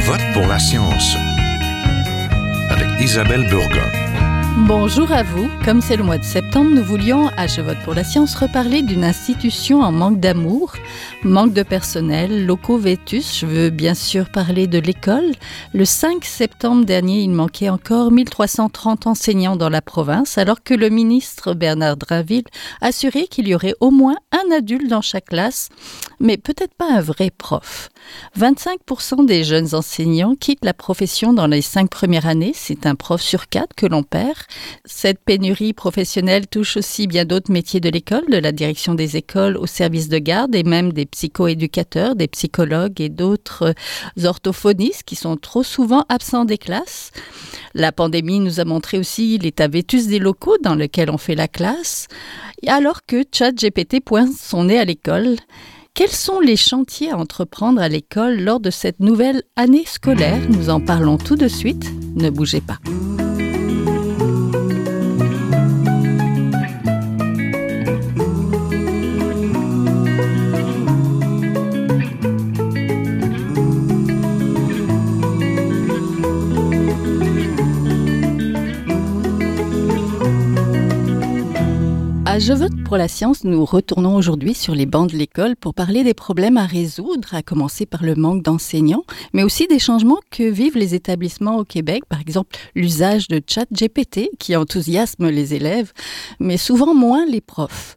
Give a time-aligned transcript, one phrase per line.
[0.00, 1.16] vote pour la science
[2.70, 4.09] avec Isabelle Burgon.
[4.56, 5.48] Bonjour à vous.
[5.64, 8.82] Comme c'est le mois de septembre, nous voulions, à Je vote pour la science, reparler
[8.82, 10.72] d'une institution en manque d'amour,
[11.22, 13.38] manque de personnel, locaux vétus.
[13.38, 15.32] Je veux bien sûr parler de l'école.
[15.72, 20.88] Le 5 septembre dernier, il manquait encore 1330 enseignants dans la province, alors que le
[20.88, 22.44] ministre Bernard Drinville
[22.80, 25.68] assurait qu'il y aurait au moins un adulte dans chaque classe,
[26.18, 27.88] mais peut-être pas un vrai prof.
[28.38, 32.52] 25% des jeunes enseignants quittent la profession dans les cinq premières années.
[32.54, 34.36] C'est un prof sur quatre que l'on perd.
[34.84, 39.56] Cette pénurie professionnelle touche aussi bien d'autres métiers de l'école, de la direction des écoles
[39.56, 43.74] au service de garde et même des psychoéducateurs, des psychologues et d'autres
[44.22, 47.10] orthophonistes qui sont trop souvent absents des classes.
[47.74, 51.48] La pandémie nous a montré aussi l'état vétus des locaux dans lesquels on fait la
[51.48, 52.08] classe,
[52.66, 55.36] alors que ChatGPT pointe son nez à l'école.
[55.94, 60.40] Quels sont les chantiers à entreprendre à l'école lors de cette nouvelle année scolaire?
[60.48, 61.90] Nous en parlons tout de suite.
[62.14, 62.78] Ne bougez pas.
[82.40, 86.02] Je vote pour la science, nous retournons aujourd'hui sur les bancs de l'école pour parler
[86.02, 90.44] des problèmes à résoudre, à commencer par le manque d'enseignants, mais aussi des changements que
[90.44, 95.92] vivent les établissements au Québec, par exemple l'usage de chat GPT qui enthousiasme les élèves,
[96.40, 97.94] mais souvent moins les profs.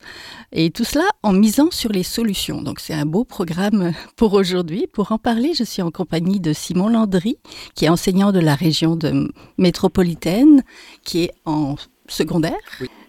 [0.52, 2.62] Et tout cela en misant sur les solutions.
[2.62, 4.88] Donc c'est un beau programme pour aujourd'hui.
[4.92, 7.38] Pour en parler, je suis en compagnie de Simon Landry,
[7.76, 10.64] qui est enseignant de la région de métropolitaine,
[11.06, 11.78] qui est en
[12.10, 12.60] secondaire.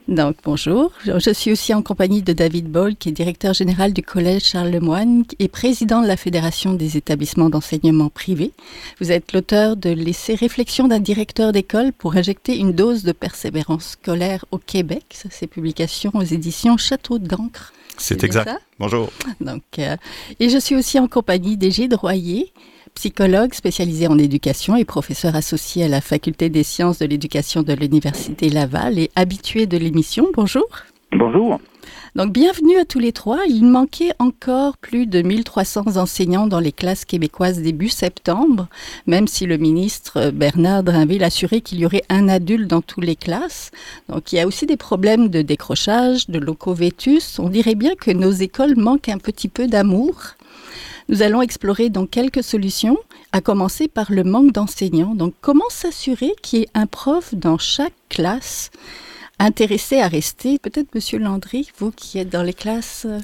[0.06, 0.92] Donc, bonjour.
[1.06, 4.68] Je suis aussi en compagnie de David Boll, qui est directeur général du Collège Charles
[4.68, 8.52] Lemoine et président de la Fédération des établissements d'enseignement privé.
[9.00, 13.92] Vous êtes l'auteur de Laisser réflexion d'un directeur d'école pour injecter une dose de persévérance
[13.92, 15.04] scolaire au Québec.
[15.10, 17.72] Ça, c'est publication aux éditions Château d'encre.
[17.96, 18.50] C'est exact.
[18.78, 19.10] Bonjour.
[19.40, 19.96] Donc, euh,
[20.38, 22.52] et je suis aussi en compagnie d'Égide Royer,
[22.94, 27.72] psychologue spécialisé en éducation et professeur associé à la Faculté des sciences de l'éducation de
[27.72, 30.28] l'Université Laval et habitué de l'émission.
[30.34, 30.66] Bonjour.
[31.12, 31.60] Bonjour.
[32.14, 33.40] Donc, bienvenue à tous les trois.
[33.48, 38.68] Il manquait encore plus de 1300 enseignants dans les classes québécoises début septembre,
[39.06, 43.16] même si le ministre Bernard Drinville assurait qu'il y aurait un adulte dans toutes les
[43.16, 43.72] classes.
[44.08, 47.38] Donc, il y a aussi des problèmes de décrochage, de locaux vétus.
[47.40, 50.36] On dirait bien que nos écoles manquent un petit peu d'amour.
[51.08, 52.96] Nous allons explorer donc quelques solutions,
[53.32, 55.14] à commencer par le manque d'enseignants.
[55.14, 58.70] Donc, comment s'assurer qu'il y ait un prof dans chaque classe
[59.38, 60.58] intéressé à rester?
[60.58, 63.18] Peut-être, Monsieur Landry, vous qui êtes dans les classes euh,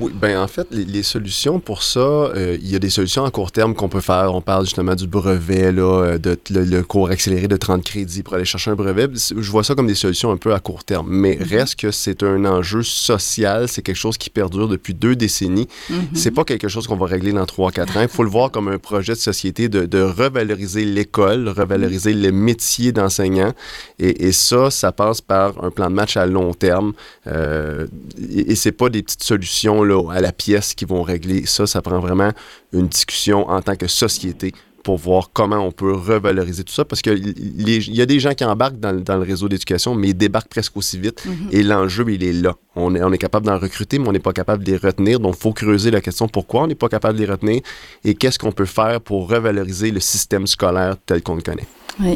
[0.00, 3.30] oui, ben en fait, les, solutions pour ça, euh, il y a des solutions à
[3.30, 4.34] court terme qu'on peut faire.
[4.34, 8.34] On parle justement du brevet, là, euh, de, le, cours accéléré de 30 crédits pour
[8.34, 9.08] aller chercher un brevet.
[9.14, 11.06] Je vois ça comme des solutions un peu à court terme.
[11.10, 11.50] Mais mm-hmm.
[11.50, 15.68] reste que c'est un enjeu social, c'est quelque chose qui perdure depuis deux décennies.
[15.90, 15.94] Mm-hmm.
[16.14, 18.02] C'est pas quelque chose qu'on va régler dans trois, quatre ans.
[18.02, 22.32] Il faut le voir comme un projet de société de, de revaloriser l'école, revaloriser le
[22.32, 23.52] métier d'enseignant.
[23.98, 26.92] Et, et, ça, ça passe par un plan de match à long terme.
[27.26, 27.86] Euh,
[28.30, 31.66] et, et c'est pas des petites solutions à la pièce qui vont régler ça.
[31.66, 32.32] Ça prend vraiment
[32.72, 34.52] une discussion en tant que société
[34.86, 36.84] pour voir comment on peut revaloriser tout ça.
[36.84, 40.48] Parce qu'il y a des gens qui embarquent dans, le réseau d'éducation, mais ils débarquent
[40.48, 41.26] presque aussi vite.
[41.26, 41.56] Mm-hmm.
[41.56, 42.54] Et l'enjeu, il est là.
[42.76, 45.18] On est, on est capable d'en recruter, mais on n'est pas capable de les retenir.
[45.18, 47.62] Donc, il faut creuser la question pourquoi on n'est pas capable de les retenir
[48.04, 51.66] et qu'est-ce qu'on peut faire pour revaloriser le système scolaire tel qu'on le connaît.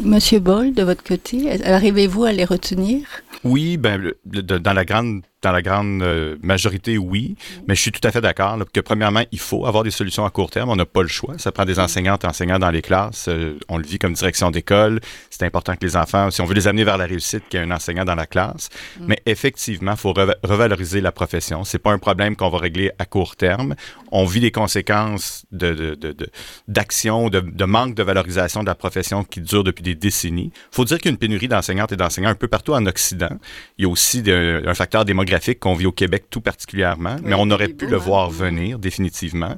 [0.05, 3.05] Monsieur Boll, de votre côté, arrivez-vous à les retenir?
[3.43, 7.35] Oui, ben, dans la grande dans la grande euh, majorité, oui.
[7.67, 10.29] Mais je suis tout à fait d'accord que, premièrement, il faut avoir des solutions à
[10.29, 10.69] court terme.
[10.69, 11.35] On n'a pas le choix.
[11.37, 13.27] Ça prend des enseignantes et enseignants dans les classes.
[13.27, 14.99] Euh, on le vit comme direction d'école.
[15.29, 17.63] C'est important que les enfants, si on veut les amener vers la réussite, qu'il y
[17.63, 18.69] ait un enseignant dans la classe.
[18.99, 19.05] Mm.
[19.07, 20.13] Mais effectivement, il faut
[20.43, 21.63] revaloriser la profession.
[21.63, 23.75] C'est pas un problème qu'on va régler à court terme.
[24.11, 29.23] On vit des conséquences d'action, de, de, de, de, manque de valorisation de la profession
[29.23, 30.51] qui dure depuis des décennies.
[30.53, 32.85] Il faut dire qu'il y a une pénurie d'enseignantes et d'enseignants un peu partout en
[32.85, 33.37] Occident.
[33.77, 37.49] Il y a aussi un facteur démographique qu'on vit au Québec tout particulièrement, mais on
[37.49, 39.57] aurait pu le voir venir définitivement.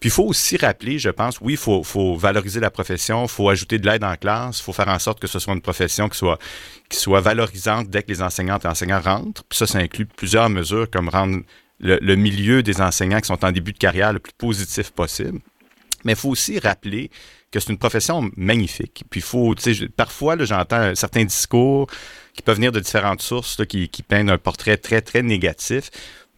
[0.00, 3.50] Puis il faut aussi rappeler, je pense, oui, il faut, valoriser la profession, il faut
[3.50, 6.08] ajouter de l'aide en classe, il faut faire en sorte que ce soit une profession
[6.08, 6.38] qui soit,
[6.88, 9.44] qui soit valorisante dès que les enseignantes et enseignants rentrent.
[9.44, 11.40] Puis ça, ça inclut plusieurs mesures comme rendre
[11.80, 15.40] le, milieu des enseignants qui sont en début de carrière le plus positif possible.
[16.04, 17.10] Mais il faut aussi rappeler
[17.50, 19.04] que c'est une profession magnifique.
[19.10, 19.54] Puis faut,
[19.96, 21.88] parfois, j'entends certains discours
[22.32, 25.90] qui peuvent venir de différentes sources qui, qui, peignent un portrait très, très négatif.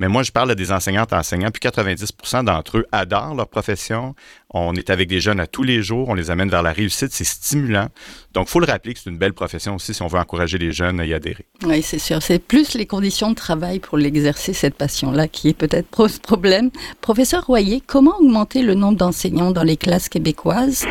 [0.02, 4.16] Mais moi, je parle à des enseignantes enseignants, puis 90% d'entre eux adorent leur profession.
[4.50, 7.12] On est avec des jeunes à tous les jours, on les amène vers la réussite,
[7.12, 7.86] c'est stimulant.
[8.32, 10.58] Donc, il faut le rappeler que c'est une belle profession aussi si on veut encourager
[10.58, 11.46] les jeunes à y adhérer.
[11.62, 12.20] Oui, c'est sûr.
[12.20, 15.86] C'est plus les conditions de travail pour l'exercer cette passion-là qui est peut-être
[16.18, 16.72] problème.
[17.00, 20.84] Professeur Royer, comment augmenter le nombre d'enseignants dans les classes québécoises?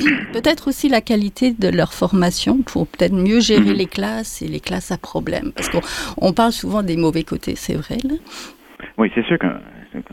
[0.32, 4.60] peut-être aussi la qualité de leur formation pour peut-être mieux gérer les classes et les
[4.60, 5.52] classes à problème.
[5.54, 7.98] Parce qu'on parle souvent des mauvais côtés, c'est vrai.
[8.04, 8.14] Là?
[8.96, 9.46] Oui, c'est sûr que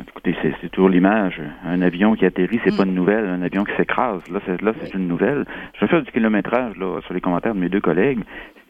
[0.07, 1.41] écoutez, c'est toujours l'image.
[1.65, 3.25] Un avion qui atterrit, c'est pas une nouvelle.
[3.25, 5.45] Un avion qui s'écrase, là, c'est là, c'est une nouvelle.
[5.75, 8.19] Je vais faire du kilométrage là sur les commentaires de mes deux collègues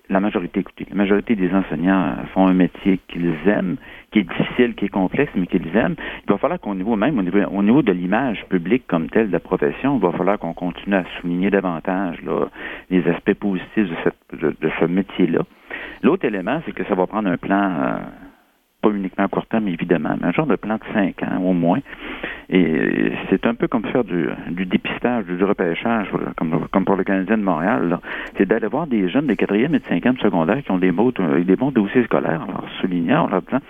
[0.10, 3.78] la majorité, écoutez, la majorité des enseignants font un métier qu'ils aiment,
[4.12, 5.96] qui est difficile, qui est complexe, mais qu'ils aiment.
[6.26, 9.28] Il va falloir qu'au niveau même, au niveau, au niveau de l'image publique comme telle
[9.28, 12.48] de la profession, il va falloir qu'on continue à souligner davantage là,
[12.90, 15.42] les aspects positifs de, cette, de, ce métier-là.
[16.04, 17.98] L'autre élément, c'est que ça va prendre un plan euh,
[18.86, 21.54] pas uniquement à court terme, évidemment, mais un genre de plan de cinq ans au
[21.54, 21.80] moins.
[22.50, 27.38] Et c'est un peu comme faire du, du dépistage, du repêchage, comme, pour le Canadien
[27.38, 28.00] de Montréal.
[28.38, 31.12] C'est d'aller voir des jeunes de quatrième et de cinquième secondaire qui ont des, mots,
[31.12, 33.62] des bons dossiers scolaires, en leur soulignant, en leur disant,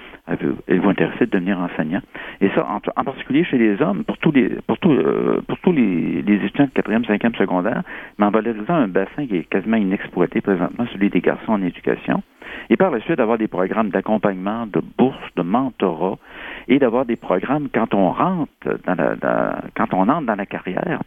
[0.68, 2.02] ils vont intéresser de devenir enseignants.
[2.42, 5.72] Et ça, en, particulier chez les hommes, pour tous les, pour tous, euh, pour tous
[5.72, 7.84] les, les étudiants de quatrième, cinquième secondaire,
[8.20, 12.22] mais en valorisant un bassin qui est quasiment inexploité présentement, celui des garçons en éducation
[12.70, 16.18] et par la suite d'avoir des programmes d'accompagnement, de bourse, de mentorat,
[16.68, 18.50] et d'avoir des programmes quand on rentre
[18.86, 21.00] dans la, quand on entre dans la carrière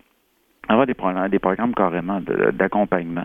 [0.68, 2.20] avoir des programmes, des programmes carrément
[2.52, 3.24] d'accompagnement.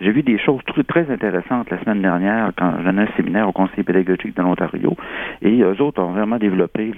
[0.00, 3.52] J'ai vu des choses très, intéressantes la semaine dernière quand j'en ai un séminaire au
[3.52, 4.94] Conseil pédagogique de l'Ontario
[5.40, 6.92] et eux autres ont vraiment développé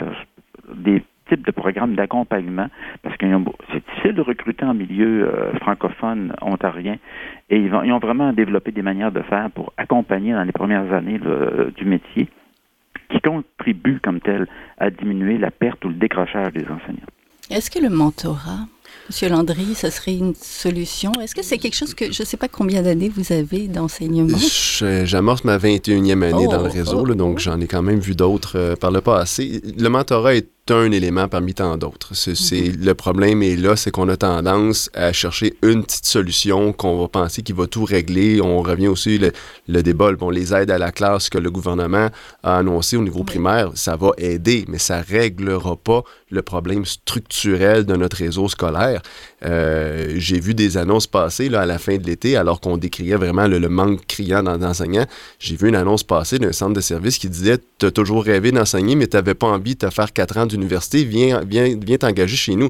[0.75, 2.68] des types de programmes d'accompagnement
[3.02, 3.26] parce que
[3.72, 6.96] c'est difficile de recruter en milieu euh, francophone ontarien
[7.50, 10.92] et ils, ils, ont vraiment développé des manières de faire pour accompagner dans les premières
[10.92, 11.20] années
[11.76, 12.28] du métier
[13.10, 14.46] qui contribuent comme tel
[14.78, 17.06] à diminuer la perte ou le décrochage des enseignants.
[17.50, 18.66] Est-ce que le mentorat
[19.08, 21.12] Monsieur Landry, ça serait une solution?
[21.20, 24.38] Est-ce que c'est quelque chose que je ne sais pas combien d'années vous avez d'enseignement?
[25.04, 27.38] J'amorce ma 21e année dans le oh, réseau, oh, donc oh.
[27.38, 29.60] j'en ai quand même vu d'autres euh, par le passé.
[29.78, 32.14] Le mentorat est un élément parmi tant d'autres.
[32.14, 32.76] C'est, mhm.
[32.84, 37.08] Le problème est là, c'est qu'on a tendance à chercher une petite solution qu'on va
[37.08, 38.40] penser qui va tout régler.
[38.40, 39.32] On revient aussi le,
[39.69, 42.08] le débat, bon, les aides à la classe que le gouvernement
[42.43, 47.84] a annoncé au niveau primaire, ça va aider, mais ça réglera pas le problème structurel
[47.84, 49.00] de notre réseau scolaire.
[49.44, 53.17] Euh, j'ai vu des annonces passer là, à la fin de l'été, alors qu'on décriait
[53.17, 55.06] vraiment le, manque criant d'enseignants.
[55.38, 58.52] J'ai vu une annonce passer d'un centre de service qui disait Tu as toujours rêvé
[58.52, 61.98] d'enseigner, mais tu n'avais pas envie de te faire quatre ans d'université, viens, viens, viens
[61.98, 62.68] t'engager chez nous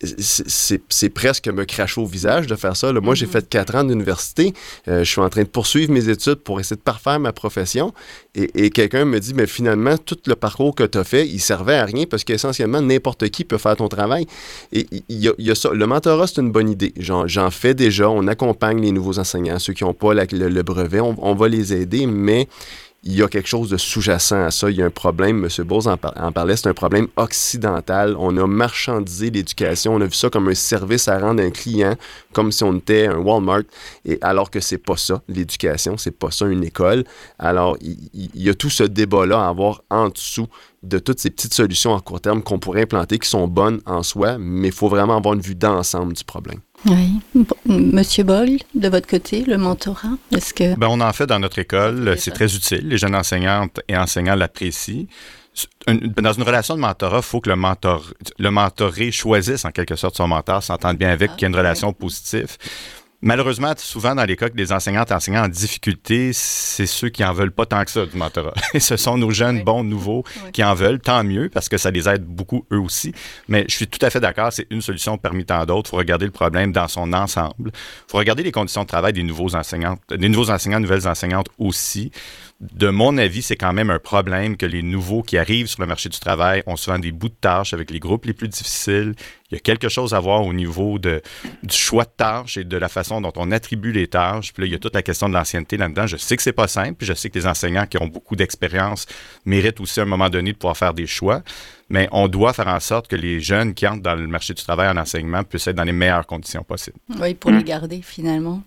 [0.00, 2.92] c'est presque me cracher au visage de faire ça.
[2.92, 3.30] Moi, j'ai mm-hmm.
[3.30, 4.54] fait quatre ans d'université.
[4.86, 7.92] Euh, je suis en train de poursuivre mes études pour essayer de parfaire ma profession.
[8.34, 11.74] Et, quelqu'un me dit, mais finalement, tout le parcours que tu as fait, il servait
[11.74, 14.26] à rien parce qu'essentiellement, n'importe qui peut faire ton travail.
[14.72, 15.70] Et il y, a ça.
[15.72, 16.94] Le mentorat, c'est une bonne idée.
[16.98, 18.08] J'en fais déjà.
[18.08, 21.00] On accompagne les nouveaux enseignants, ceux qui n'ont pas le, brevet.
[21.00, 22.46] On, on va les aider, mais
[23.08, 24.68] il y a quelque chose de sous-jacent à ça.
[24.68, 25.64] Il y a un problème, M.
[25.64, 28.14] Bose en, parlait, c'est un problème occidental.
[28.18, 31.50] On a marchandisé l'éducation, on a vu ça comme un service à rendre à un
[31.50, 31.94] client,
[32.34, 33.62] comme si on était un Walmart,
[34.04, 37.04] et alors que c'est pas ça, l'éducation, c'est pas ça une école.
[37.38, 40.46] Alors, il, il y a tout ce débat-là à avoir en dessous
[40.82, 44.02] de toutes ces petites solutions à court terme qu'on pourrait implanter, qui sont bonnes en
[44.02, 46.60] soi, mais il faut vraiment avoir une vue d'ensemble du problème.
[46.86, 47.20] Oui.
[47.66, 50.76] Monsieur Boll, de votre côté, le mentorat, est-ce que...
[50.76, 52.88] Ben, on en fait dans notre école, c'est très utile.
[52.88, 55.06] Les jeunes enseignantes et enseignants l'apprécient.
[55.88, 59.96] Dans une relation de mentorat, il faut que le, mentor, le mentoré choisisse en quelque
[59.96, 62.56] sorte son mentor, s'entende bien avec, qu'il y ait une relation positive.
[63.20, 67.32] Malheureusement, souvent dans les cas que des enseignantes enseignants en difficulté, c'est ceux qui en
[67.32, 68.54] veulent pas tant que ça du mentorat.
[68.74, 70.22] Et ce sont nos jeunes bons nouveaux
[70.52, 73.12] qui en veulent, tant mieux, parce que ça les aide beaucoup eux aussi.
[73.48, 75.88] Mais je suis tout à fait d'accord, c'est une solution parmi tant d'autres.
[75.88, 77.72] Il faut regarder le problème dans son ensemble.
[77.74, 81.48] Il faut regarder les conditions de travail des nouveaux enseignants, des nouveaux enseignants, nouvelles enseignantes
[81.58, 82.12] aussi
[82.60, 85.86] de mon avis, c'est quand même un problème que les nouveaux qui arrivent sur le
[85.86, 89.14] marché du travail ont souvent des bouts de tâches avec les groupes les plus difficiles.
[89.50, 91.22] Il y a quelque chose à voir au niveau de,
[91.62, 94.52] du choix de tâches et de la façon dont on attribue les tâches.
[94.52, 96.08] Puis là, il y a toute la question de l'ancienneté là-dedans.
[96.08, 98.34] Je sais que c'est pas simple, puis je sais que les enseignants qui ont beaucoup
[98.34, 99.06] d'expérience
[99.44, 101.44] méritent aussi à un moment donné de pouvoir faire des choix
[101.90, 104.62] mais on doit faire en sorte que les jeunes qui entrent dans le marché du
[104.62, 106.98] travail en enseignement puissent être dans les meilleures conditions possibles.
[107.20, 108.62] Oui, pour les garder finalement.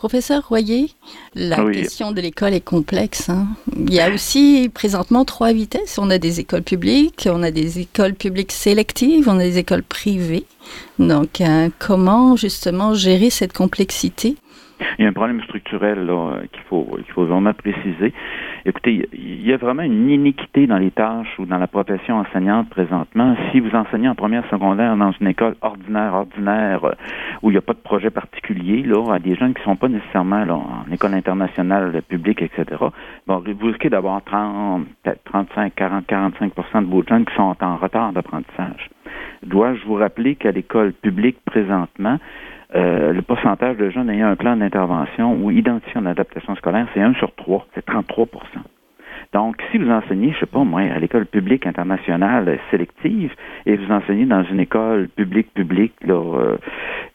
[0.00, 0.92] Professeur Royer,
[1.34, 3.28] la question de l'école est complexe.
[3.28, 3.48] Hein.
[3.76, 5.98] Il y a aussi présentement trois vitesses.
[5.98, 9.82] On a des écoles publiques, on a des écoles publiques sélectives, on a des écoles
[9.82, 10.46] privées.
[10.98, 14.36] Donc, euh, comment justement gérer cette complexité
[14.98, 18.12] il y a un problème structurel là, qu'il faut qu'il faut vraiment préciser.
[18.64, 22.68] Écoutez, il y a vraiment une iniquité dans les tâches ou dans la profession enseignante
[22.68, 23.36] présentement.
[23.50, 26.92] Si vous enseignez en première secondaire dans une école ordinaire, ordinaire, euh,
[27.42, 29.76] où il n'y a pas de projet particulier, là, à des jeunes qui ne sont
[29.76, 32.64] pas nécessairement là, en école internationale publique, etc.,
[33.26, 34.86] bon, vous risquez d'avoir 30,
[35.24, 38.90] 35, 40, 45% de vos jeunes qui sont en retard d'apprentissage.
[39.42, 42.18] Dois-je vous rappeler qu'à l'école publique présentement,
[42.74, 47.00] euh, le pourcentage de jeunes ayant un plan d'intervention ou identifié en adaptation scolaire, c'est
[47.00, 48.28] 1 sur 3, c'est 33%
[49.32, 53.32] donc, si vous enseignez, je sais pas moi, à l'école publique internationale sélective,
[53.64, 56.56] et vous enseignez dans une école publique publique là, euh,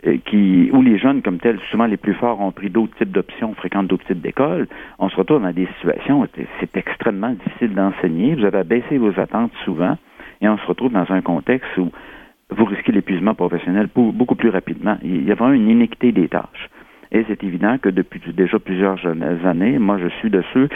[0.07, 3.12] euh, qui où les jeunes comme tels, souvent les plus forts, ont pris d'autres types
[3.12, 6.27] d'options, fréquentent d'autres types d'écoles, on se retrouve dans des situations où
[6.59, 8.35] c'est extrêmement difficile d'enseigner.
[8.35, 9.97] Vous avez baissé vos attentes souvent,
[10.41, 11.91] et on se retrouve dans un contexte où
[12.50, 14.98] vous risquez l'épuisement professionnel beaucoup plus rapidement.
[15.04, 16.70] Il y a vraiment une inéquité des tâches.
[17.12, 19.00] Et c'est évident que depuis déjà plusieurs
[19.46, 20.68] années, moi je suis de ceux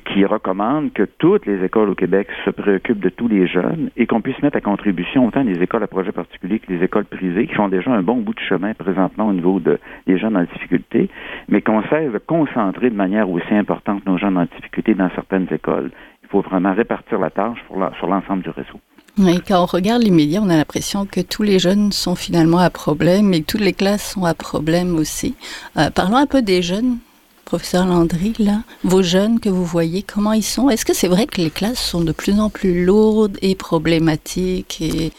[0.00, 4.06] qui recommandent que toutes les écoles au Québec se préoccupent de tous les jeunes et
[4.06, 7.46] qu'on puisse mettre à contribution autant les écoles à projet particulier que les écoles privées
[7.46, 10.44] qui font déjà un bon bout de chemin présentement au niveau de, des jeunes en
[10.44, 11.08] difficulté,
[11.48, 15.46] mais qu'on cesse de concentrer de manière aussi importante nos jeunes en difficulté dans certaines
[15.50, 15.90] écoles.
[16.22, 17.58] Il faut vraiment répartir la tâche
[17.98, 18.80] sur l'ensemble du réseau.
[19.18, 22.58] Oui, quand on regarde les médias, on a l'impression que tous les jeunes sont finalement
[22.58, 25.34] à problème et que toutes les classes sont à problème aussi.
[25.76, 26.96] Euh, parlons un peu des jeunes,
[27.44, 30.70] professeur Landry, là, vos jeunes que vous voyez, comment ils sont?
[30.70, 34.80] Est-ce que c'est vrai que les classes sont de plus en plus lourdes et problématiques
[34.80, 35.12] et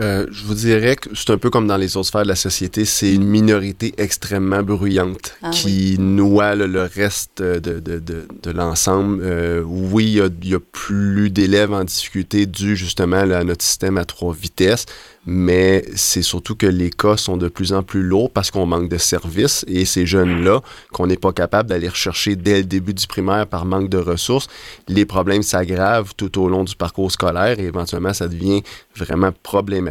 [0.00, 2.34] euh, je vous dirais que c'est un peu comme dans les autres sphères de la
[2.34, 8.50] société, c'est une minorité extrêmement bruyante ah qui noie le, reste de, de, de, de
[8.50, 9.20] l'ensemble.
[9.22, 13.96] Euh, oui, il y, y, a, plus d'élèves en difficulté dû justement à notre système
[13.96, 14.86] à trois vitesses,
[15.26, 18.88] mais c'est surtout que les cas sont de plus en plus lourds parce qu'on manque
[18.88, 20.60] de services et ces jeunes-là,
[20.92, 24.48] qu'on n'est pas capable d'aller rechercher dès le début du primaire par manque de ressources,
[24.88, 28.62] les problèmes s'aggravent tout au long du parcours scolaire et éventuellement ça devient
[28.96, 29.83] vraiment problématique.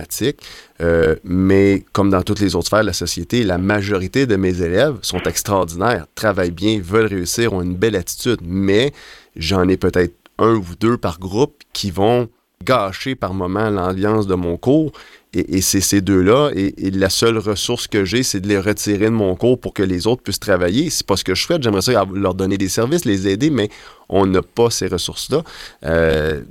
[0.81, 4.61] Euh, mais comme dans toutes les autres sphères de la société, la majorité de mes
[4.61, 8.93] élèves sont extraordinaires, travaillent bien, veulent réussir, ont une belle attitude, mais
[9.35, 12.29] j'en ai peut-être un ou deux par groupe qui vont
[12.63, 14.91] gâcher par moment l'ambiance de mon cours
[15.35, 16.51] et, c'est ces deux-là.
[16.55, 19.81] Et, la seule ressource que j'ai, c'est de les retirer de mon cours pour que
[19.81, 20.91] les autres puissent travailler.
[20.91, 21.63] C'est pas ce que je souhaite.
[21.63, 23.69] J'aimerais ça leur donner des services, les aider, mais
[24.09, 25.43] on n'a pas ces ressources-là.
[25.85, 26.41] Euh,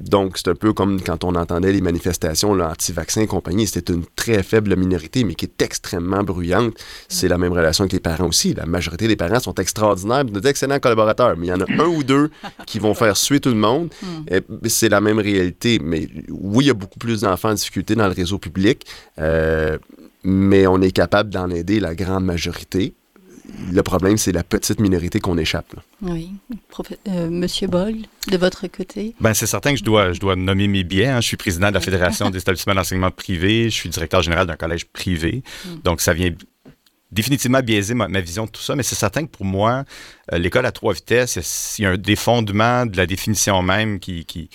[0.00, 3.66] donc, c'est un peu comme quand on entendait les manifestations anti-vaccins et compagnie.
[3.66, 6.74] C'était une très faible minorité, mais qui est extrêmement bruyante.
[7.08, 8.54] C'est la même relation avec les parents aussi.
[8.54, 12.02] La majorité des parents sont extraordinaires, d'excellents collaborateurs, mais il y en a un ou
[12.02, 12.30] deux
[12.66, 13.88] qui vont faire suer tout le monde.
[14.02, 14.38] Hmm.
[14.66, 15.78] C'est la même réalité.
[15.82, 18.86] Mais oui, il y a beaucoup plus d'enfants en difficulté dans le réseau public,
[19.18, 19.78] euh,
[20.24, 22.94] mais on est capable d'en aider la grande majorité.
[23.72, 25.74] Le problème, c'est la petite minorité qu'on échappe.
[26.02, 26.32] Oui.
[27.08, 29.14] Euh, Monsieur Boyle, de votre côté?
[29.20, 31.06] Ben, c'est certain que je dois, je dois nommer mes biais.
[31.06, 31.20] Hein.
[31.20, 33.70] Je suis président de la Fédération des établissements d'enseignement privé.
[33.70, 35.42] Je suis directeur général d'un collège privé.
[35.64, 35.68] Mm.
[35.84, 36.32] Donc, ça vient
[37.12, 39.84] définitivement biaiser ma, vision de tout ça, mais c'est certain que pour moi,
[40.32, 44.24] euh, l'école à trois vitesses, il y, a, des fondements de la définition même qui,
[44.24, 44.50] qui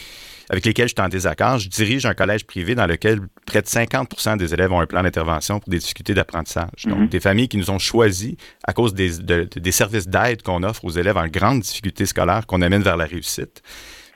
[0.51, 1.59] avec lesquels je suis en désaccord.
[1.59, 5.01] Je dirige un collège privé dans lequel près de 50% des élèves ont un plan
[5.01, 6.85] d'intervention pour des difficultés d'apprentissage.
[6.85, 7.07] Donc, mhm.
[7.07, 10.89] des familles qui nous ont choisis à cause des, des services d'aide qu'on offre aux
[10.89, 13.63] élèves en grande difficulté scolaire, qu'on amène vers la réussite.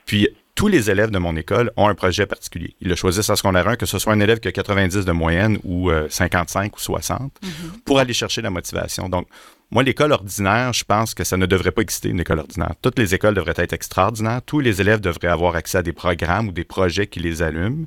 [0.04, 2.76] Puis, tous les élèves de mon école ont un projet particulier.
[2.80, 5.12] Ils le choisissent en secondaire 1, que ce soit un élève qui a 90 de
[5.12, 7.50] moyenne ou 55 euh, ou 60, mhm.
[7.84, 9.08] pour aller chercher la motivation.
[9.08, 9.26] Donc,
[9.70, 12.74] moi, l'école ordinaire, je pense que ça ne devrait pas exister, une école ordinaire.
[12.82, 14.40] Toutes les écoles devraient être extraordinaires.
[14.46, 17.86] Tous les élèves devraient avoir accès à des programmes ou des projets qui les allument.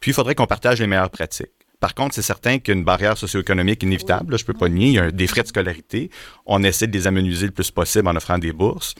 [0.00, 1.48] Puis, il faudrait qu'on partage les meilleures pratiques.
[1.80, 4.38] Par contre, c'est certain qu'il y a une barrière socio-économique inévitable.
[4.38, 4.88] je ne peux pas nier.
[4.88, 6.10] Il y a des frais de scolarité.
[6.46, 8.94] On essaie de les amenuiser le plus possible en offrant des bourses.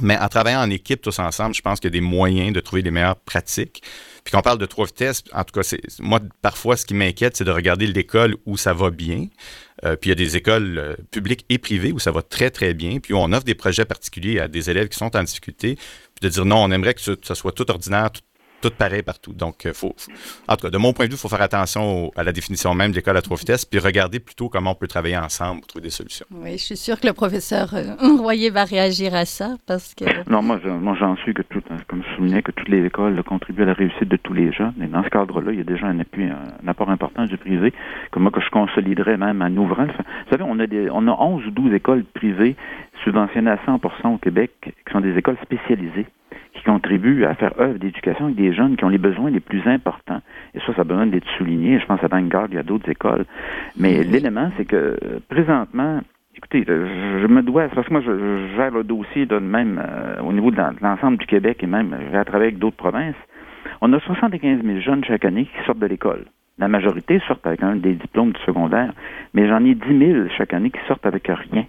[0.00, 2.60] Mais en travaillant en équipe tous ensemble, je pense qu'il y a des moyens de
[2.60, 3.82] trouver les meilleures pratiques.
[4.24, 7.44] Puis quand parle de trois vitesses, en tout cas, moi, parfois, ce qui m'inquiète, c'est
[7.44, 9.26] de regarder l'école où ça va bien.
[9.84, 12.50] Euh, puis il y a des écoles euh, publiques et privées où ça va très,
[12.50, 12.98] très bien.
[13.00, 15.76] Puis on offre des projets particuliers à des élèves qui sont en difficulté.
[15.76, 18.10] Puis de dire non, on aimerait que ce, ça soit tout ordinaire,
[18.60, 19.32] tout pareil partout.
[19.32, 19.94] Donc, euh, faut,
[20.48, 22.74] en tout cas, de mon point de vue, il faut faire attention à la définition
[22.74, 25.68] même de l'école à trois vitesses, puis regarder plutôt comment on peut travailler ensemble pour
[25.68, 26.26] trouver des solutions.
[26.30, 30.04] Oui, je suis sûre que le professeur euh, Royer va réagir à ça, parce que...
[30.28, 33.22] Non, moi, moi j'en suis que tout, hein, comme je soulignais, que toutes les écoles
[33.22, 34.74] contribuent à la réussite de tous les jeunes.
[34.82, 37.72] Et dans ce cadre-là, il y a déjà un appui, un, apport important du privé,
[38.12, 39.86] que moi, que je consoliderais même en ouvrant.
[39.86, 42.56] Vous savez, on a, des, on a 11 ou 12 écoles privées
[43.04, 46.06] subventionnées à 100% au Québec, qui sont des écoles spécialisées
[46.54, 49.66] qui contribuent à faire œuvre d'éducation avec des jeunes qui ont les besoins les plus
[49.66, 50.20] importants.
[50.54, 51.78] Et ça, ça a besoin d'être souligné.
[51.78, 53.24] Je pense à Vanguard, il y a d'autres écoles.
[53.76, 56.00] Mais l'élément, c'est que présentement,
[56.36, 59.82] écoutez, je me dois, parce que moi, je, gère le dossier de même
[60.24, 63.16] au niveau de l'ensemble du Québec et même, je vais travailler avec d'autres provinces.
[63.80, 66.24] On a 75 000 jeunes chaque année qui sortent de l'école.
[66.58, 68.92] La majorité sortent avec un des diplômes du secondaire,
[69.32, 71.66] mais j'en ai 10 000 chaque année qui sortent avec rien.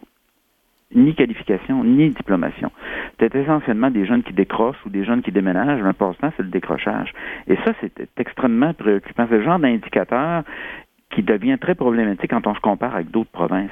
[0.96, 2.72] Ni qualification, ni diplomation.
[3.19, 6.50] C'est essentiellement des jeunes qui décrochent ou des jeunes qui déménagent, pour l'instant, c'est le
[6.50, 7.13] décrochage.
[7.48, 9.27] Et ça, c'est extrêmement préoccupant.
[9.29, 10.43] C'est le genre d'indicateur
[11.12, 13.69] qui devient très problématique quand on se compare avec d'autres provinces.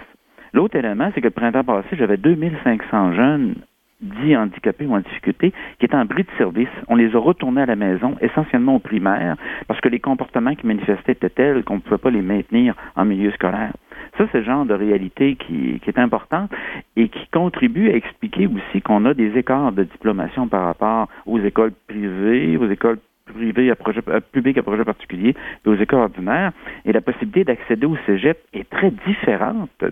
[0.53, 3.55] L'autre élément, c'est que le printemps passé, j'avais 2500 jeunes
[4.01, 6.69] dits handicapés ou en difficulté, qui étaient en bris de service.
[6.87, 9.35] On les a retournés à la maison, essentiellement au primaire,
[9.67, 13.05] parce que les comportements qui manifestaient étaient tels qu'on ne pouvait pas les maintenir en
[13.05, 13.73] milieu scolaire.
[14.17, 16.51] Ça, c'est le genre de réalité qui, est importante
[16.95, 21.39] et qui contribue à expliquer aussi qu'on a des écarts de diplomation par rapport aux
[21.39, 22.99] écoles privées, aux écoles
[23.33, 25.35] privées à projet, euh, publiques à projet particulier,
[25.65, 26.51] et aux écoles ordinaires.
[26.85, 29.83] Et la possibilité d'accéder au cégep est très différente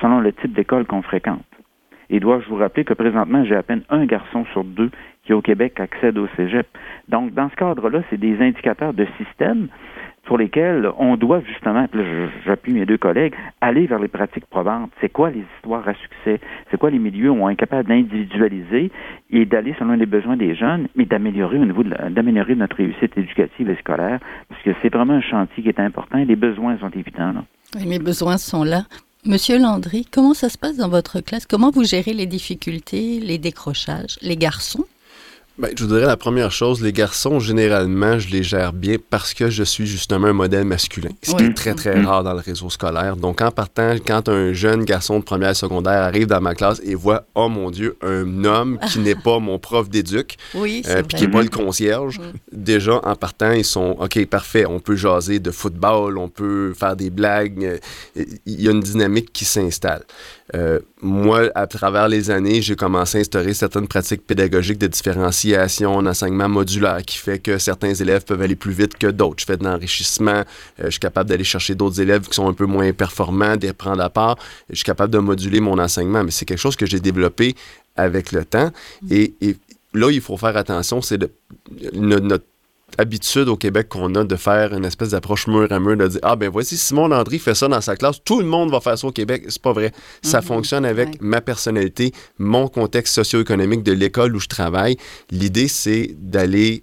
[0.00, 1.44] selon le type d'école qu'on fréquente.
[2.10, 4.90] Et dois-je vous rappeler que présentement, j'ai à peine un garçon sur deux
[5.24, 6.66] qui, au Québec, accède au cégep.
[7.08, 9.68] Donc, dans ce cadre-là, c'est des indicateurs de système
[10.26, 11.86] sur lesquels on doit justement,
[12.44, 14.90] j'appuie mes deux collègues, aller vers les pratiques probantes.
[15.00, 16.40] C'est quoi les histoires à succès?
[16.70, 18.90] C'est quoi les milieux où on est capable d'individualiser
[19.30, 23.70] et d'aller selon les besoins des jeunes, mais d'améliorer au niveau d'améliorer notre réussite éducative
[23.70, 27.32] et scolaire, parce que c'est vraiment un chantier qui est important les besoins sont évidents.
[27.32, 27.44] Là.
[27.76, 28.82] Oui, mes besoins sont là.
[29.26, 31.44] Monsieur Landry, comment ça se passe dans votre classe?
[31.44, 34.86] Comment vous gérez les difficultés, les décrochages Les garçons?
[35.60, 39.34] Ben, je vous dirais la première chose, les garçons, généralement, je les gère bien parce
[39.34, 42.06] que je suis justement un modèle masculin, ce qui est très, très mm.
[42.06, 43.16] rare dans le réseau scolaire.
[43.16, 46.80] Donc, en partant, quand un jeune garçon de première et secondaire arrive dans ma classe
[46.82, 51.02] et voit, oh mon Dieu, un homme qui n'est pas mon prof d'éduc, oui, euh,
[51.02, 52.32] qui n'est pas le concierge, mm.
[52.52, 56.96] déjà, en partant, ils sont, OK, parfait, on peut jaser de football, on peut faire
[56.96, 57.62] des blagues.
[58.16, 60.04] Euh, il y a une dynamique qui s'installe.
[60.54, 65.94] Euh, moi, à travers les années, j'ai commencé à instaurer certaines pratiques pédagogiques de différenciation
[65.94, 69.40] en enseignement modulaire qui fait que certains élèves peuvent aller plus vite que d'autres.
[69.40, 72.54] Je fais de l'enrichissement, euh, je suis capable d'aller chercher d'autres élèves qui sont un
[72.54, 74.36] peu moins performants, de les prendre à part.
[74.70, 77.54] Je suis capable de moduler mon enseignement, mais c'est quelque chose que j'ai développé
[77.96, 78.70] avec le temps.
[79.10, 79.34] Et,
[79.94, 81.18] là, il faut faire attention, c'est
[81.92, 82.44] notre
[82.98, 86.20] habitude au Québec qu'on a de faire une espèce d'approche mur à mur, de dire
[86.22, 88.98] Ah, ben voici, Simon Landry fait ça dans sa classe, tout le monde va faire
[88.98, 89.44] ça au Québec.
[89.48, 89.92] C'est pas vrai.
[90.22, 90.46] Ça mhm.
[90.46, 94.96] fonctionne avec ma personnalité, mon contexte socio-économique de l'école où je travaille.
[95.30, 96.82] L'idée, c'est d'aller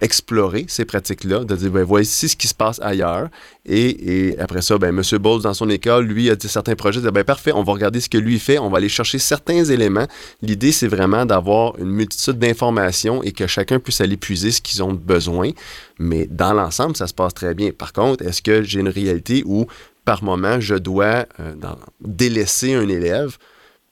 [0.00, 3.28] explorer ces pratiques-là, de dire, ben, voici ce qui se passe ailleurs.
[3.66, 5.18] Et, après ça, ben, M.
[5.18, 8.00] Bowles, dans son école, lui, a dit certains projets, dit, ben, parfait, on va regarder
[8.00, 10.06] ce que lui fait, on va aller chercher certains éléments.
[10.42, 14.82] L'idée, c'est vraiment d'avoir une multitude d'informations et que chacun puisse aller puiser ce qu'ils
[14.82, 15.50] ont besoin.
[15.98, 17.70] Mais dans l'ensemble, ça se passe très bien.
[17.70, 19.66] Par contre, est-ce que j'ai une réalité où,
[20.04, 21.54] par moment, je dois euh,
[22.00, 23.36] délaisser un élève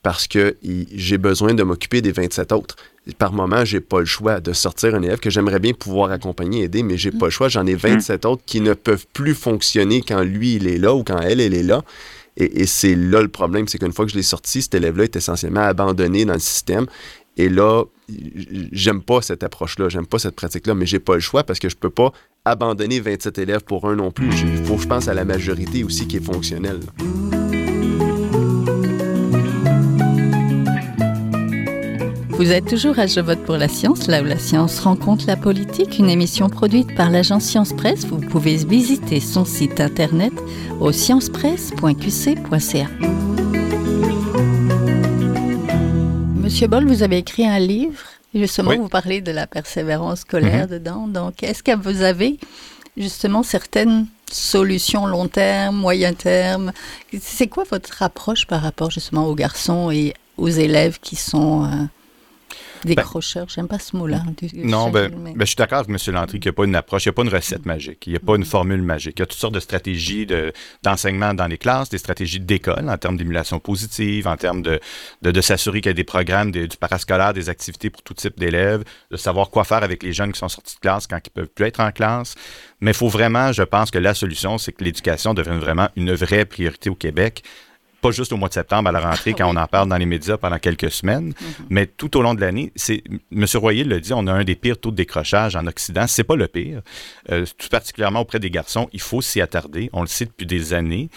[0.03, 0.57] parce que
[0.95, 2.77] j'ai besoin de m'occuper des 27 autres?
[3.15, 6.65] Par moment, j'ai pas le choix de sortir un élève que j'aimerais bien pouvoir accompagner,
[6.65, 7.49] aider, mais j'ai pas le choix.
[7.49, 8.29] J'en ai 27 mm.
[8.29, 11.55] autres qui ne peuvent plus fonctionner quand lui, il est là ou quand elle, elle
[11.55, 11.83] est là.
[12.39, 15.17] Et, c'est là le problème, c'est qu'une fois que je l'ai sorti, cet élève-là est
[15.17, 16.87] essentiellement abandonné dans le système.
[17.39, 17.85] Et là,
[18.73, 21.69] j'aime pas cette approche-là, j'aime pas cette pratique-là, mais j'ai pas le choix parce que
[21.69, 22.13] je peux pas
[22.45, 24.29] abandonner 27 élèves pour un non plus.
[24.43, 26.81] Il faut que je pense à la majorité aussi qui est fonctionnelle.
[32.37, 35.37] Vous êtes toujours à Je vote pour la science, là où la science rencontre la
[35.37, 38.05] politique, une émission produite par l'agence Science Presse.
[38.05, 40.35] Vous pouvez visiter son site internet
[40.79, 42.89] au sciencepresse.qc.ca.
[46.35, 48.03] Monsieur Boll, vous avez écrit un livre,
[48.35, 50.73] justement, vous parlez de la persévérance scolaire mhm.
[50.73, 51.07] dedans.
[51.07, 52.39] Donc, est-ce que vous avez
[52.99, 56.73] justement certaines solutions long terme, moyen terme?
[57.19, 61.89] C'est quoi votre approche par rapport justement aux garçons et aux élèves qui sont
[62.85, 64.23] Décrocheur, j'aime pas ce mot-là.
[64.55, 66.15] Non, ben, ben, je suis d'accord avec M.
[66.15, 68.11] Lantry qu'il n'y a pas une approche, il n'y a pas une recette magique, il
[68.11, 69.15] n'y a pas une formule magique.
[69.19, 70.27] Il y a toutes sortes de stratégies
[70.83, 74.81] d'enseignement dans les classes, des stratégies d'école en termes d'émulation positive, en termes de,
[75.23, 78.85] de, s'assurer qu'il y a des programmes du parascolaire, des activités pour tout type d'élèves,
[79.11, 81.43] de savoir quoi faire avec les jeunes qui sont sortis de classe quand ils ne
[81.43, 82.35] peuvent plus être en classe.
[82.81, 86.13] Mais il faut vraiment, je pense que la solution, c'est que l'éducation devienne vraiment une
[86.13, 87.43] vraie priorité au Québec
[88.07, 90.07] pas juste au mois de septembre à la rentrée quand on en parle dans les
[90.07, 91.65] médias pendant quelques semaines, mm-hmm.
[91.71, 92.73] mais tout au long de l'année.
[92.77, 93.45] C'est, M.
[93.55, 96.07] Royer le dit, on a un des pires taux de décrochage en Occident.
[96.07, 96.83] C'est pas le pire.
[97.31, 99.91] Euh, tout particulièrement auprès des garçons, il faut s'y attarder.
[99.93, 101.09] On le sait depuis des années.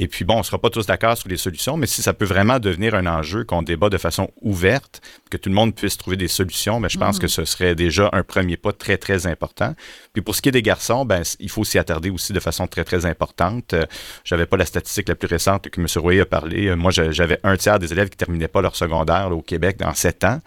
[0.00, 2.14] Et puis, bon, on ne sera pas tous d'accord sur les solutions, mais si ça
[2.14, 5.96] peut vraiment devenir un enjeu qu'on débat de façon ouverte, que tout le monde puisse
[5.96, 9.26] trouver des solutions, ben, je pense que ce serait déjà un premier pas très, très
[9.26, 9.74] important.
[10.12, 12.68] Puis pour ce qui est des garçons, ben, il faut s'y attarder aussi de façon
[12.68, 13.74] très, très importante.
[13.74, 13.86] Euh,
[14.22, 15.88] j'avais pas la statistique la plus récente que M.
[15.96, 16.68] Royer a parlé.
[16.68, 19.94] Euh, moi, j'avais un tiers des élèves qui terminaient pas leur secondaire au Québec dans
[19.94, 20.40] sept ans.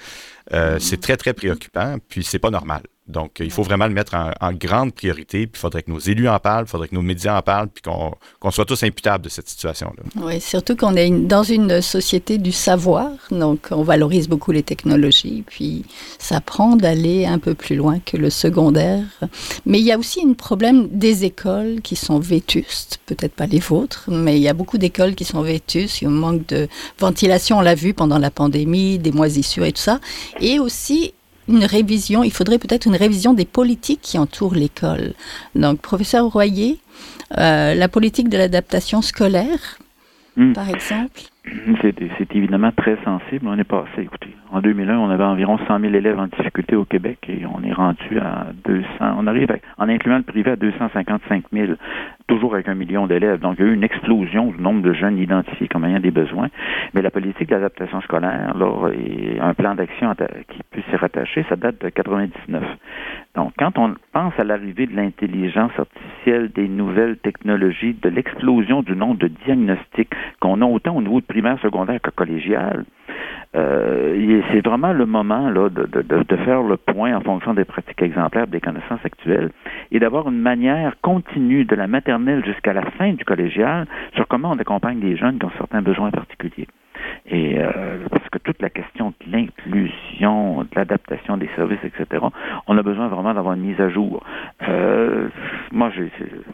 [0.54, 0.80] Euh, mm.
[0.80, 2.84] C'est très, très préoccupant, puis c'est pas normal.
[3.08, 5.48] Donc, il faut vraiment le mettre en, grande priorité.
[5.48, 7.68] Puis il faudrait que nos élus en parlent, il faudrait que nos médias en parlent,
[7.68, 10.04] puis qu'on soit tous imputables de cette situation-là.
[10.18, 13.10] Oui, surtout qu'on est dans une société du savoir.
[13.32, 15.44] Donc, on valorise beaucoup les technologies.
[15.46, 15.84] Puis,
[16.20, 19.04] ça prend d'aller un peu plus loin que le secondaire.
[19.66, 23.00] Mais il y a aussi un problème des écoles qui sont vétustes.
[23.08, 26.02] Peut-être pas les vôtres, mais il y a beaucoup d'écoles qui sont vétustes.
[26.02, 26.68] Il y a un manque de
[27.00, 30.00] ventilation, on l'a vu pendant la pandémie, des moisissures et tout ça.
[30.40, 31.14] Et aussi,
[31.52, 35.14] une révision, il faudrait peut-être une révision des politiques qui entourent l'école.
[35.56, 36.78] Donc, professeur Royer,
[37.38, 39.78] euh, la politique de l'adaptation scolaire,
[40.38, 40.54] hmm.
[40.54, 41.22] par exemple?
[41.82, 43.48] C'est évidemment très sensible.
[43.48, 46.86] On est passé, écoutez, en 2001, on avait environ 100 000 élèves en difficulté au
[46.86, 48.86] Québec et on est rendu à 200.
[49.18, 51.74] On arrive, en incluant le privé, à 255 000
[52.32, 53.41] toujours avec un million d'élèves.
[53.41, 56.12] Donc, il y a eu une explosion du nombre de jeunes identifiés comme ayant des
[56.12, 56.48] besoins.
[56.94, 60.15] Mais la politique d'adaptation scolaire, là, et un plan d'action
[60.48, 62.63] qui peut s'y rattacher, ça date de 99.
[63.36, 68.96] Donc, quand on pense à l'arrivée de l'intelligence artificielle, des nouvelles technologies, de l'explosion du
[68.96, 72.86] nombre de diagnostics qu'on a autant au niveau de primaire, secondaire que collégial,
[73.54, 78.02] euh, c'est vraiment le moment là, de, de, faire le point en fonction des pratiques
[78.02, 79.52] exemplaires, des connaissances actuelles,
[79.91, 81.88] et d'avoir une manière continue de la
[82.46, 86.12] jusqu'à la fin du collégial sur comment on accompagne les jeunes qui ont certains besoins
[86.12, 86.68] particuliers.
[87.25, 92.25] Et euh, parce que toute la question de l'inclusion, de l'adaptation des services, etc.,
[92.67, 94.23] on a besoin vraiment d'avoir une mise à jour.
[94.67, 95.30] Euh,
[95.71, 96.12] moi, j'ai,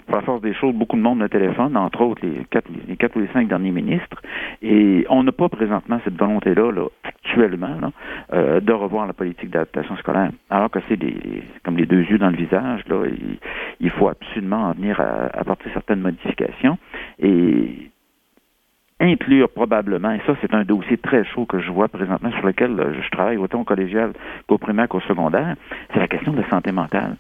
[0.08, 3.16] par force des choses, beaucoup de monde me téléphone, entre autres les quatre, les quatre
[3.16, 4.22] ou les cinq derniers ministres,
[4.62, 7.92] et on n'a pas présentement cette volonté-là, là, actuellement, là,
[8.34, 10.32] euh, de revoir la politique d'adaptation scolaire.
[10.50, 13.38] Alors que c'est des, comme les deux yeux dans le visage, là, il,
[13.80, 16.78] il faut absolument en venir à apporter certaines modifications.
[17.20, 17.90] Et
[19.00, 22.80] inclure probablement, et ça c'est un dossier très chaud que je vois présentement sur lequel
[22.80, 24.14] euh, je travaille autant au collégial
[24.48, 25.56] qu'au primaire qu'au secondaire,
[25.94, 27.16] c'est la question de la santé mentale.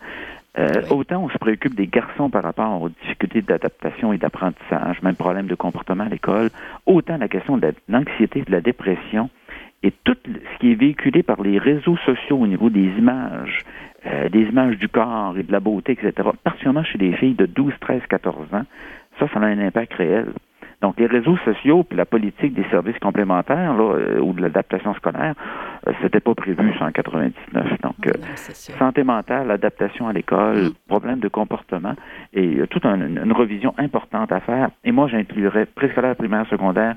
[0.57, 5.15] Euh, autant on se préoccupe des garçons par rapport aux difficultés d'adaptation et d'apprentissage, même
[5.15, 6.49] problème de comportement à l'école,
[6.87, 9.29] autant la question de l'anxiété, de la dépression
[9.83, 13.59] et tout ce qui est véhiculé par les réseaux sociaux au niveau des images,
[14.07, 17.45] euh, des images du corps et de la beauté, etc., particulièrement chez les filles de
[17.45, 18.63] 12, 13, 14 ans,
[19.19, 20.27] ça, ça a un impact réel.
[20.81, 24.93] Donc, les réseaux sociaux puis la politique des services complémentaires là, euh, ou de l'adaptation
[24.93, 25.33] scolaire,
[25.87, 27.81] euh, c'était pas prévu en 99.
[27.81, 30.73] Donc, euh, santé mentale, adaptation à l'école, mm.
[30.87, 31.95] problème de comportement
[32.33, 34.69] et toute une revision importante à faire.
[34.83, 36.95] Et moi, j'inclurais préscolaire, primaire, secondaire,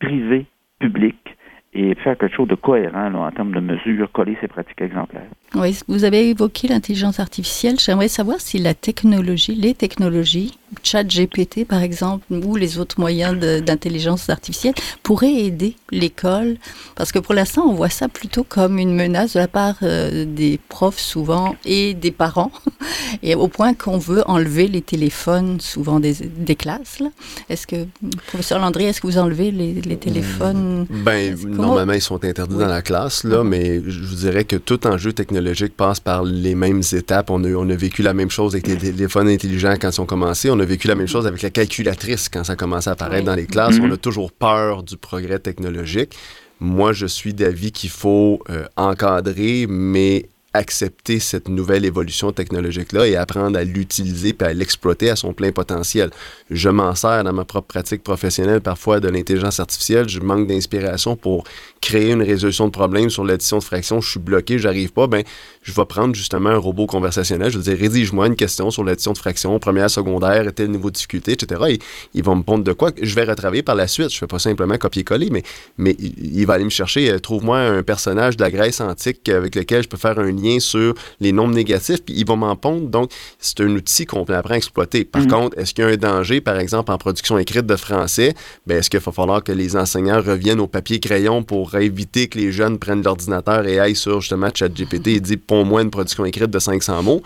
[0.00, 0.46] privé,
[0.80, 1.36] public
[1.74, 5.30] et faire quelque chose de cohérent en termes de mesures, coller ces pratiques exemplaires.
[5.54, 7.78] Oui, vous avez évoqué l'intelligence artificielle.
[7.78, 13.38] J'aimerais savoir si la technologie, les technologies, chat GPT par exemple, ou les autres moyens
[13.38, 16.56] d'intelligence artificielle, pourraient aider l'école.
[16.94, 20.24] Parce que pour l'instant, on voit ça plutôt comme une menace de la part euh,
[20.24, 22.52] des profs souvent et des parents,
[23.22, 27.02] et au point qu'on veut enlever les téléphones souvent des, des classes.
[27.50, 27.86] Est-ce que,
[28.28, 30.86] professeur Landry, est-ce que vous enlevez les, les téléphones?
[30.88, 34.86] Ben, normalement, ils sont interdits dans la classe, là, mais je vous dirais que tout
[34.86, 37.30] enjeu technologique technologique passe par les mêmes étapes.
[37.30, 40.06] On a, on a vécu la même chose avec les téléphones intelligents quand ils ont
[40.06, 40.50] commencé.
[40.50, 43.26] On a vécu la même chose avec la calculatrice quand ça a commencé à apparaître
[43.26, 43.76] dans les classes.
[43.76, 43.90] Mm-hmm.
[43.90, 46.16] On a toujours peur du progrès technologique.
[46.60, 53.16] Moi, je suis d'avis qu'il faut euh, encadrer, mais accepter cette nouvelle évolution technologique-là et
[53.16, 56.10] apprendre à l'utiliser et à l'exploiter à son plein potentiel.
[56.50, 60.08] Je m'en sers dans ma propre pratique professionnelle parfois de l'intelligence artificielle.
[60.08, 61.44] Je manque d'inspiration pour
[61.80, 64.00] créer une résolution de problème sur l'addition de fractions.
[64.00, 65.06] Je suis bloqué, j'arrive pas.
[65.06, 65.24] Ben,
[65.62, 67.50] je vais prendre justement un robot conversationnel.
[67.50, 70.94] Je vais dire, rédige-moi une question sur l'addition de fractions, première, secondaire, tel niveau de
[70.94, 71.60] difficulté, etc.
[71.68, 71.78] Et
[72.14, 72.90] il va me pondre de quoi.
[73.00, 74.12] Je vais retravailler par la suite.
[74.12, 75.42] Je fais pas simplement copier-coller, mais,
[75.78, 79.54] mais il va aller me chercher, euh, trouve-moi un personnage de la Grèce antique avec
[79.54, 82.88] lequel je peux faire un sur les nombres négatifs, puis il va m'en pondre.
[82.88, 85.04] Donc, c'est un outil qu'on apprend à exploiter.
[85.04, 85.28] Par mm.
[85.28, 88.34] contre, est-ce qu'il y a un danger, par exemple, en production écrite de français?
[88.66, 92.52] Ben, est-ce qu'il va falloir que les enseignants reviennent au papier-crayon pour éviter que les
[92.52, 96.50] jeunes prennent l'ordinateur et aillent sur justement ChatGPT et disent pour moi une production écrite
[96.50, 97.22] de 500 mots?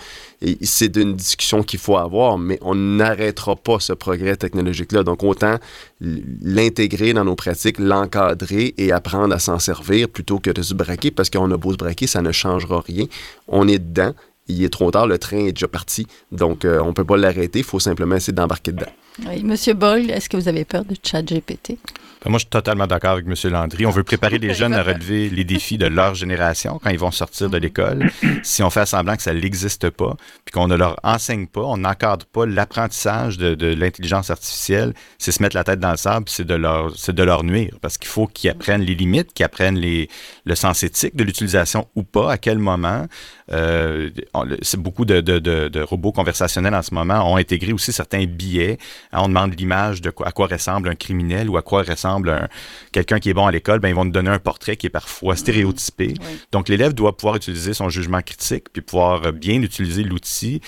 [0.62, 5.02] C'est une discussion qu'il faut avoir, mais on n'arrêtera pas ce progrès technologique-là.
[5.02, 5.56] Donc, autant
[6.00, 11.10] l'intégrer dans nos pratiques, l'encadrer et apprendre à s'en servir plutôt que de se braquer,
[11.10, 13.06] parce qu'on a beau se braquer, ça ne changera rien.
[13.48, 14.12] On est dedans.
[14.48, 16.06] Il est trop tard, le train est déjà parti.
[16.30, 17.60] Donc, euh, on ne peut pas l'arrêter.
[17.60, 18.92] Il faut simplement essayer d'embarquer dedans.
[19.26, 21.78] Oui, Monsieur Boyle, est-ce que vous avez peur de ChatGPT
[22.28, 23.52] moi, je suis totalement d'accord avec M.
[23.52, 23.86] Landry.
[23.86, 27.10] On veut préparer les jeunes à relever les défis de leur génération quand ils vont
[27.10, 28.10] sortir de l'école.
[28.42, 31.76] Si on fait semblant que ça n'existe pas, puis qu'on ne leur enseigne pas, on
[31.76, 36.46] n'encadre pas l'apprentissage de, l'intelligence artificielle, c'est se mettre la tête dans le sable, c'est
[36.46, 37.76] de leur, de leur nuire.
[37.80, 42.02] Parce qu'il faut qu'ils apprennent les limites, qu'ils apprennent le sens éthique de l'utilisation ou
[42.02, 43.06] pas, à quel moment.
[43.52, 44.10] Euh,
[44.76, 48.78] beaucoup de, de, de, robots conversationnels en ce moment ont intégré aussi certains billets.
[49.12, 52.48] On demande l'image de quoi, à quoi ressemble un criminel ou à quoi ressemble
[52.92, 54.90] quelqu'un qui est bon à l'école, ben, ils vont nous donner un portrait qui est
[54.90, 55.38] parfois mm-hmm.
[55.38, 56.14] stéréotypé.
[56.50, 60.60] Donc, l'élève doit pouvoir utiliser son jugement critique, puis pouvoir bien utiliser l'outil.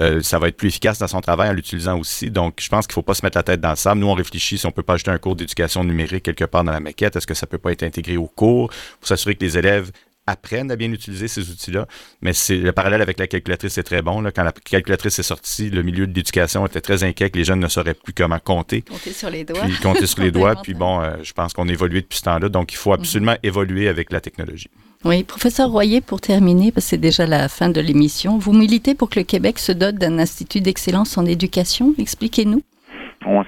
[0.00, 2.30] Euh, ça va être plus efficace dans son travail en l'utilisant aussi.
[2.30, 4.00] Donc, je pense qu'il ne faut pas se mettre la tête dans le sable.
[4.00, 6.64] Nous, on réfléchit si on ne peut pas ajouter un cours d'éducation numérique quelque part
[6.64, 7.14] dans la maquette.
[7.14, 9.92] Est-ce que ça ne peut pas être intégré au cours pour s'assurer que les élèves
[10.26, 11.86] apprennent à bien utiliser ces outils-là.
[12.22, 14.20] Mais c'est le parallèle avec la calculatrice est très bon.
[14.20, 14.32] Là.
[14.32, 17.60] Quand la calculatrice est sortie, le milieu de l'éducation était très inquiet que les jeunes
[17.60, 18.82] ne sauraient plus comment compter.
[18.82, 19.62] Compter sur les doigts.
[19.62, 20.54] Puis compter sur les doigts.
[20.62, 22.48] Puis bon, euh, je pense qu'on a évolué depuis ce temps-là.
[22.48, 23.00] Donc, il faut mhm.
[23.00, 24.70] absolument évoluer avec la technologie.
[25.04, 28.94] Oui, professeur Royer, pour terminer, parce que c'est déjà la fin de l'émission, vous militez
[28.94, 31.94] pour que le Québec se dote d'un institut d'excellence en éducation.
[31.98, 32.62] Expliquez-nous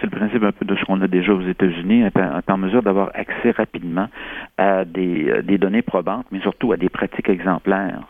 [0.00, 2.82] c'est le principe un peu de ce qu'on a déjà aux États-Unis, est en mesure
[2.82, 4.08] d'avoir accès rapidement
[4.58, 8.00] à des, euh, des données probantes, mais surtout à des pratiques exemplaires.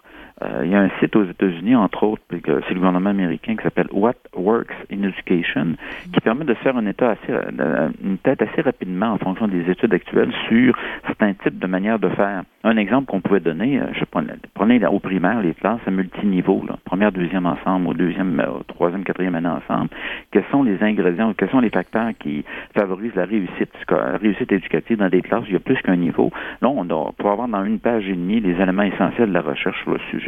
[0.43, 3.63] Euh, il y a un site aux États-Unis, entre autres, c'est le gouvernement américain qui
[3.63, 5.77] s'appelle What Works in Education,
[6.13, 9.71] qui permet de faire un état assez, euh, une tête assez rapidement en fonction des
[9.71, 12.43] études actuelles sur certains types de manières de faire.
[12.65, 16.77] Un exemple qu'on pouvait donner, euh, je prenez au primaire les classes à multiniveau, là,
[16.85, 19.89] première, deuxième ensemble, ou deuxième, troisième, quatrième année ensemble.
[20.33, 22.45] Quels sont les ingrédients, quels sont les facteurs qui
[22.75, 25.45] favorisent la réussite, la réussite éducative dans des classes?
[25.45, 26.31] Où il y a plus qu'un niveau.
[26.61, 29.81] Là, on doit, avoir dans une page et demie les éléments essentiels de la recherche
[29.83, 30.26] sur le sujet.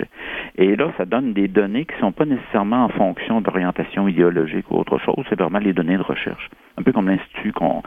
[0.57, 4.71] Et là, ça donne des données qui ne sont pas nécessairement en fonction d'orientation idéologique
[4.71, 6.49] ou autre chose, c'est vraiment les données de recherche.
[6.77, 7.83] Un peu comme l'institut qu'on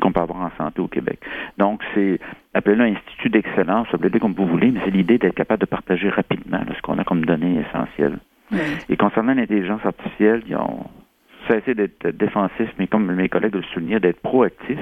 [0.00, 1.18] qu'on peut avoir en santé au Québec.
[1.58, 2.20] Donc, c'est
[2.54, 6.08] appelez-le un institut d'excellence, appelez-le comme vous voulez, mais c'est l'idée d'être capable de partager
[6.08, 8.18] rapidement ce qu'on a comme données essentielles.
[8.88, 10.86] Et concernant l'intelligence artificielle, ils ont
[11.46, 14.78] cessé d'être défensif, mais comme mes collègues le soulignaient, d'être proactif.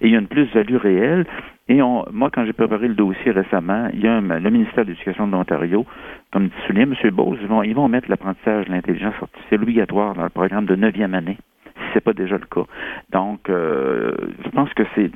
[0.00, 1.26] Et il y a une plus-value réelle.
[1.68, 4.90] Et on, moi, quand j'ai préparé le dossier récemment, il y a le ministère de
[4.90, 5.86] l'Éducation de l'Ontario,
[6.32, 7.10] comme soulignait M.
[7.10, 10.74] Bose, ils vont, ils vont mettre l'apprentissage de l'intelligence artificielle obligatoire dans le programme de
[10.74, 11.38] neuvième année,
[11.76, 12.66] si ce n'est pas déjà le cas.
[13.10, 14.12] Donc, euh,
[14.44, 15.10] je pense que c'est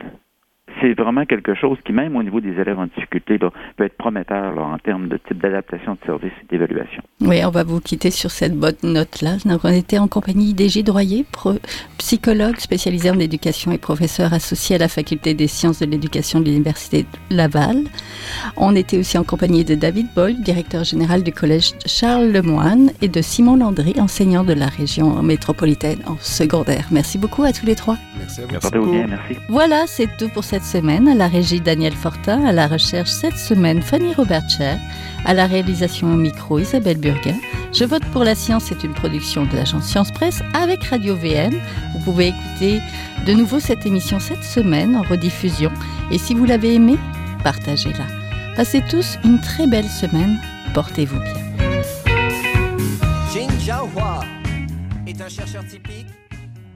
[0.80, 4.58] c'est vraiment quelque chose qui, même au niveau des élèves en difficulté, peut être prometteur
[4.58, 7.02] en termes de type d'adaptation de service et d'évaluation.
[7.20, 9.36] Oui, on va vous quitter sur cette bonne note-là.
[9.64, 11.24] On était en compagnie d'Égide Droyer,
[11.98, 16.46] psychologue spécialisé en éducation et professeur associé à la Faculté des sciences de l'éducation de
[16.46, 17.84] l'Université de Laval.
[18.56, 23.08] On était aussi en compagnie de David Boyle, directeur général du Collège Charles Lemoine, et
[23.08, 26.86] de Simon Landry, enseignant de la région métropolitaine en secondaire.
[26.90, 27.96] Merci beaucoup à tous les trois.
[28.18, 28.92] Merci à vous.
[29.08, 29.36] merci.
[29.48, 31.08] Voilà, c'est tout pour cette semaine.
[31.08, 34.74] À la régie Daniel Fortin, à la recherche cette semaine Fanny Robertcher,
[35.24, 37.36] à la réalisation au micro Isabelle Burguin.
[37.72, 41.54] Je vote pour la science c'est une production de l'agence Science Presse avec Radio VM.
[41.94, 42.80] Vous pouvez écouter
[43.26, 45.70] de nouveau cette émission cette semaine en rediffusion.
[46.10, 46.98] Et si vous l'avez aimée,
[47.44, 48.06] partagez-la.
[48.56, 50.38] Passez tous une très belle semaine.
[50.74, 51.34] Portez-vous bien.
[53.32, 53.48] Jin
[55.06, 56.06] est un chercheur typique